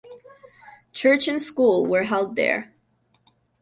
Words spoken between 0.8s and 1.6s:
Church and